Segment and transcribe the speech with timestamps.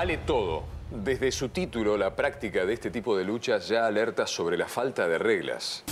[0.00, 0.62] Vale todo.
[0.90, 5.06] Desde su título, la práctica de este tipo de luchas ya alerta sobre la falta
[5.06, 5.84] de reglas.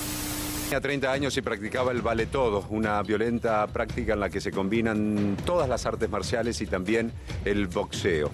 [0.64, 4.50] Tenía 30 años y practicaba el vale todo, una violenta práctica en la que se
[4.50, 7.12] combinan todas las artes marciales y también
[7.44, 8.30] el boxeo.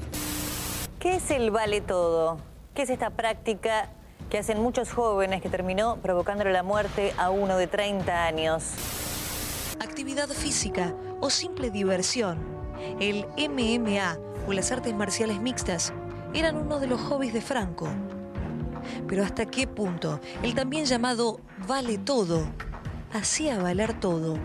[1.01, 2.39] ¿Qué es el vale todo?
[2.73, 3.91] ¿Qué es esta práctica
[4.31, 8.75] que hacen muchos jóvenes que terminó provocándole la muerte a uno de 30 años?
[9.81, 12.39] Actividad física o simple diversión.
[13.01, 15.93] El MMA o las artes marciales mixtas
[16.35, 17.89] eran uno de los hobbies de Franco.
[19.09, 22.45] Pero ¿hasta qué punto el también llamado vale todo
[23.13, 24.39] hacía valer todo?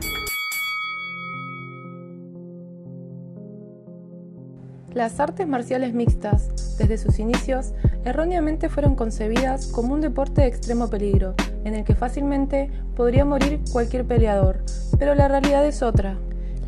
[4.94, 7.74] Las artes marciales mixtas, desde sus inicios,
[8.06, 13.62] erróneamente fueron concebidas como un deporte de extremo peligro, en el que fácilmente podría morir
[13.72, 14.64] cualquier peleador,
[14.98, 16.18] pero la realidad es otra.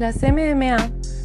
[0.02, 0.78] Las MMA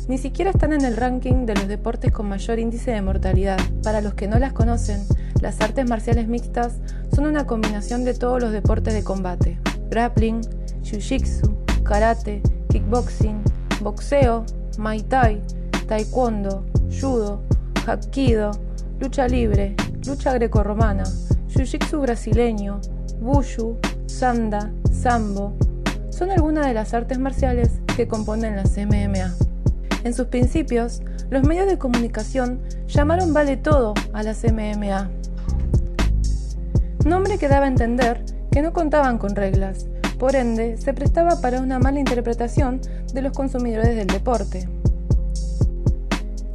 [0.06, 3.56] ni siquiera están en el ranking de los deportes con mayor índice de mortalidad.
[3.82, 5.00] Para los que no las conocen,
[5.40, 6.74] las artes marciales mixtas
[7.10, 9.58] son una combinación de todos los deportes de combate.
[9.88, 10.42] Grappling,
[10.82, 13.42] jiu-jitsu, karate, kickboxing,
[13.80, 14.44] boxeo,
[14.76, 15.40] muay thai,
[15.88, 17.40] taekwondo, judo,
[17.86, 18.50] hapkido,
[19.00, 19.74] lucha libre,
[20.06, 21.04] lucha grecorromana,
[21.48, 22.82] jiu-jitsu brasileño,
[23.22, 25.56] wushu, sanda, sambo,
[26.10, 29.34] son algunas de las artes marciales que componen las MMA.
[30.04, 35.10] En sus principios, los medios de comunicación llamaron vale todo a las MMA.
[37.06, 38.22] Nombre que daba a entender
[38.52, 39.86] que no contaban con reglas,
[40.18, 42.80] por ende se prestaba para una mala interpretación
[43.14, 44.68] de los consumidores del deporte.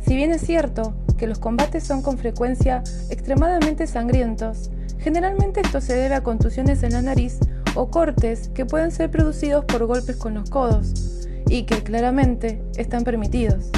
[0.06, 5.96] Si bien es cierto que los combates son con frecuencia extremadamente sangrientos, generalmente esto se
[5.96, 7.40] debe a contusiones en la nariz
[7.74, 13.04] o cortes que pueden ser producidos por golpes con los codos y que claramente están
[13.04, 13.70] permitidos.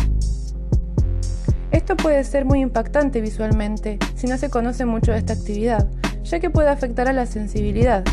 [1.72, 5.89] Esto puede ser muy impactante visualmente si no se conoce mucho de esta actividad,
[6.23, 8.03] ya que puede afectar a la sensibilidad.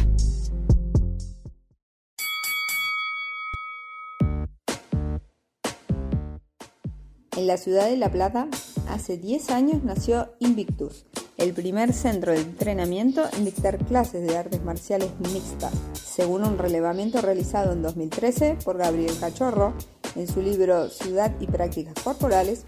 [7.37, 8.49] En la ciudad de La Plata,
[8.89, 11.07] hace 10 años nació Invictus,
[11.41, 17.23] el primer centro de entrenamiento en dictar clases de artes marciales mixtas, según un relevamiento
[17.23, 19.73] realizado en 2013 por Gabriel Cachorro
[20.17, 22.65] en su libro Ciudad y Prácticas Corporales.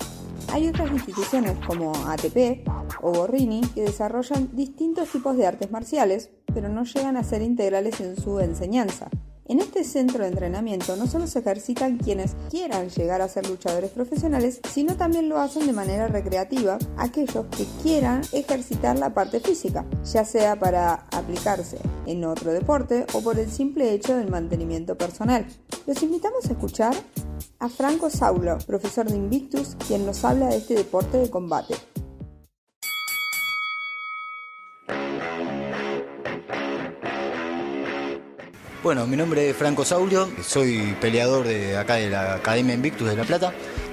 [0.52, 2.66] Hay otras instituciones como ATP
[3.02, 8.00] o Borrini que desarrollan distintos tipos de artes marciales, pero no llegan a ser integrales
[8.00, 9.10] en su enseñanza.
[9.46, 13.90] En este centro de entrenamiento no solo se ejercitan quienes quieran llegar a ser luchadores
[13.90, 19.84] profesionales, sino también lo hacen de manera recreativa aquellos que quieran ejercitar la parte física,
[20.04, 25.44] ya sea para aplicarse en otro deporte o por el simple hecho del mantenimiento personal.
[25.86, 26.94] Los invitamos a escuchar
[27.58, 31.74] a Franco Saulo, profesor de Invictus, quien nos habla de este deporte de combate.
[38.82, 43.14] Bueno, mi nombre es Franco Saulio, soy peleador de acá de la Academia Invictus de
[43.14, 43.52] La Plata,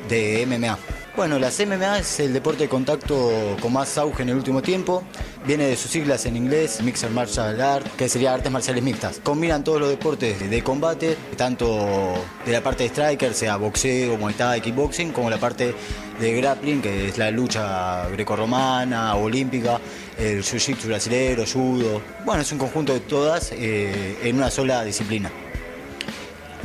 [0.09, 0.98] de MMA.
[1.19, 5.03] Bueno, las MMA es el deporte de contacto con más auge en el último tiempo.
[5.45, 9.19] Viene de sus siglas en inglés, Mixed Martial Art, que sería artes marciales mixtas.
[9.21, 12.13] Combinan todos los deportes de combate, tanto
[12.45, 15.75] de la parte de striker, sea boxeo, muay thai, kickboxing, como la parte
[16.21, 19.77] de grappling, que es la lucha grecorromana, olímpica,
[20.17, 22.01] el jiu-jitsu brasileño, judo.
[22.23, 25.29] Bueno, es un conjunto de todas eh, en una sola disciplina.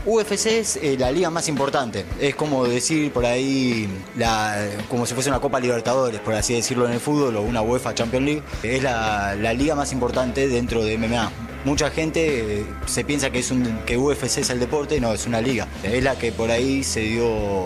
[0.06, 2.04] UFC es eh, la liga más importante.
[2.20, 6.86] Es como decir por ahí, la, como si fuese una Copa Libertadores, por así decirlo
[6.86, 8.42] en el fútbol, o una UEFA Champions League.
[8.62, 11.30] Es la, liga más importante dentro de MMA.
[11.64, 13.52] Mucha gente eh, se piensa que, es
[13.86, 15.66] que UFC es el deporte, no, es una liga.
[15.82, 17.62] Es la que por ahí se dio,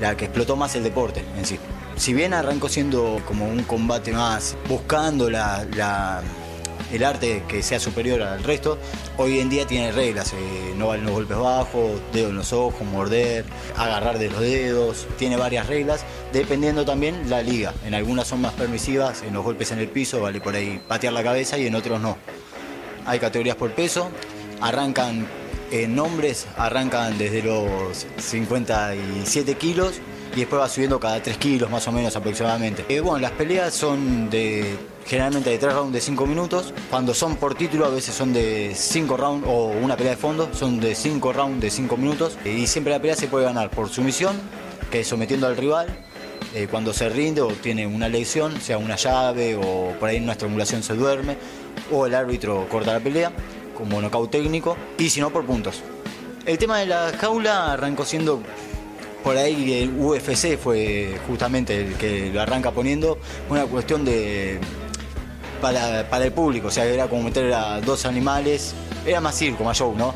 [0.00, 1.58] la que explotó más el deporte en sí.
[1.96, 6.22] Si bien arrancó siendo como un combate más, buscando la
[6.92, 8.78] el arte que sea superior al resto,
[9.16, 12.82] hoy en día tiene reglas, eh, no valen los golpes bajos, dedos en los ojos,
[12.86, 13.44] morder,
[13.76, 17.74] agarrar de los dedos, tiene varias reglas, dependiendo también la liga.
[17.84, 21.12] En algunas son más permisivas, en los golpes en el piso vale por ahí patear
[21.12, 22.16] la cabeza y en otros no.
[23.06, 24.10] Hay categorías por peso,
[24.60, 25.26] arrancan
[25.70, 30.00] en nombres, arrancan desde los 57 kilos
[30.34, 32.84] y después va subiendo cada 3 kilos más o menos aproximadamente.
[32.88, 36.72] Eh, bueno, las peleas son de generalmente de 3 rounds de 5 minutos.
[36.88, 40.48] Cuando son por título, a veces son de 5 rounds o una pelea de fondo,
[40.52, 42.38] son de 5 rounds de 5 minutos.
[42.44, 44.40] Y siempre la pelea se puede ganar por sumisión,
[44.90, 45.86] que es sometiendo al rival.
[46.54, 50.32] eh, cuando se rinde o tiene una lesión, sea una llave o por ahí una
[50.32, 51.36] estrangulación se duerme,
[51.92, 53.32] o el árbitro corta la pelea
[53.76, 55.80] como knockout técnico, y si no por puntos.
[56.44, 58.42] El tema de la jaula arrancó siendo
[59.22, 63.18] por ahí el UFC fue justamente el que lo arranca poniendo,
[63.48, 64.58] una cuestión de
[65.60, 68.74] para, para el público, o sea, era como meter a dos animales,
[69.06, 70.14] era más circo, más show, ¿no?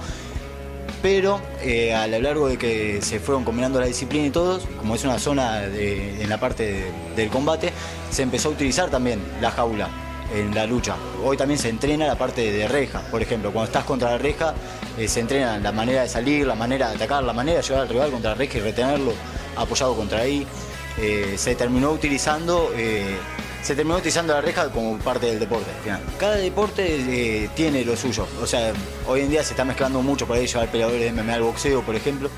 [1.05, 4.95] pero eh, a lo largo de que se fueron combinando la disciplina y todos, como
[4.95, 7.75] es una zona en la parte del combate,
[8.11, 9.91] se empezó a utilizar también la jaula
[10.33, 10.97] en la lucha.
[11.23, 14.55] Hoy también se entrena la parte de reja, por ejemplo, cuando estás contra la reja
[14.97, 17.83] eh, se entrena la manera de salir, la manera de atacar, la manera de llevar
[17.83, 19.13] al rival contra la reja y retenerlo
[19.57, 20.47] apoyado contra ahí.
[20.99, 22.71] Eh, se terminó utilizando
[23.65, 25.71] se terminó utilizando la reja como parte del deporte.
[26.19, 28.27] Cada deporte eh, tiene lo suyo.
[28.43, 28.75] O sea,
[29.07, 31.81] hoy en día se está mezclando mucho por ahí llevar peleadores de MMA al boxeo,
[31.81, 32.29] por ejemplo,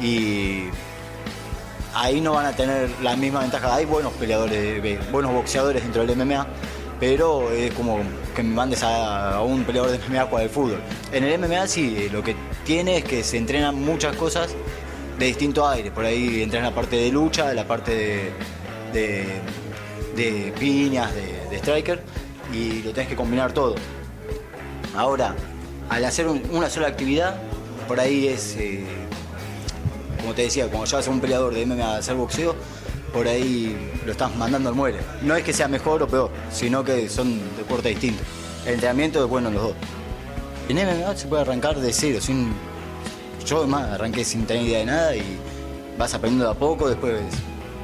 [0.00, 0.68] y
[1.94, 3.74] ahí no van a tener la misma ventaja.
[3.74, 6.46] Hay buenos peleadores, buenos boxeadores dentro del MMA,
[7.00, 8.00] pero es como
[8.36, 10.80] que me mandes a, un peleador de MMA para el fútbol.
[11.10, 14.54] En el MMA sí, eh, lo que tiene es que se entrenan muchas cosas
[15.18, 15.90] de distinto aire.
[15.90, 18.32] Por ahí entrenan la parte de lucha, la parte
[18.92, 22.02] de piñas, de, striker,
[22.52, 23.76] y lo tenés que combinar todo.
[24.94, 25.34] Ahora,
[25.88, 27.40] al hacer una sola actividad,
[27.88, 28.84] por ahí es, eh,
[30.20, 32.54] como te decía, cuando llevas a un peleador de MMA a hacer boxeo,
[33.12, 34.98] por ahí lo estás mandando al muere.
[35.22, 38.26] No es que sea mejor o peor, sino que son deportes distintos.
[38.66, 39.74] El entrenamiento es bueno en los dos.
[40.68, 42.52] En MMA se puede arrancar de cero, sin.
[43.46, 45.38] Yo además arranqué sin tener idea de nada y
[45.98, 47.20] vas aprendiendo de a poco, después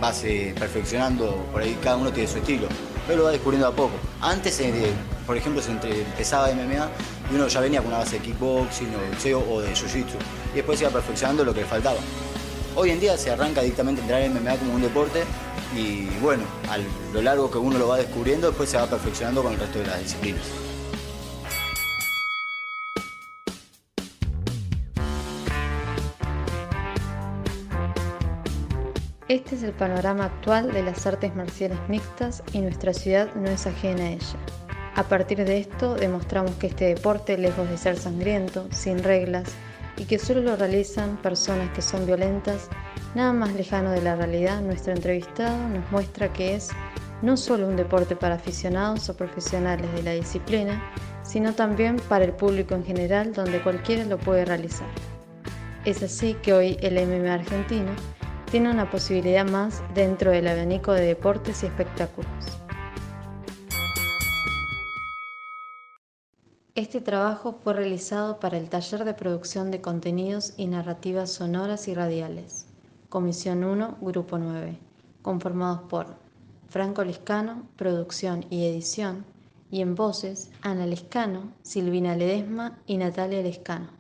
[0.01, 2.69] vas eh, perfeccionando, por ahí cada uno tiene su estilo,
[3.07, 3.95] pero lo va descubriendo a poco.
[4.21, 4.93] Antes, eh,
[5.27, 6.89] por ejemplo, se empezaba MMA
[7.31, 10.17] y uno ya venía con una base de kickboxing o de boxeo o de jiu-jitsu
[10.53, 11.99] y después iba perfeccionando lo que le faltaba.
[12.79, 15.25] Hoy en día se arranca directamente a entrar en MMA como un deporte
[15.75, 16.77] y bueno, a
[17.15, 19.87] lo largo que uno lo va descubriendo, después se va perfeccionando con el resto de
[19.87, 20.43] las disciplinas.
[29.29, 33.67] Este es el panorama actual de las artes marciales mixtas y nuestra ciudad no es
[33.67, 34.37] ajena a ella.
[34.97, 39.49] A partir de esto demostramos que este deporte, lejos de ser sangriento, sin reglas
[39.97, 42.69] y que solo lo realizan personas que son violentas,
[43.15, 46.71] nada más lejano de la realidad, nuestro entrevistado nos muestra que es
[47.23, 50.83] no solo un deporte para aficionados o profesionales de la disciplina,
[51.23, 54.89] sino también para el público en general donde cualquiera lo puede realizar.
[55.85, 57.93] Es así que hoy el MMA argentino
[58.51, 62.66] tiene una posibilidad más dentro del abanico de deportes y espectáculos.
[66.77, 71.95] Este trabajo fue realizado para el taller de producción de contenidos y narrativas sonoras y
[71.95, 72.67] radiales,
[73.09, 74.77] Comisión 1, Grupo 9,
[75.23, 76.17] conformados por
[76.69, 79.25] Franco Liscano, producción y edición,
[79.71, 83.96] y en voces Ana Lescano, Silvina Ledesma y Natalia Lescano.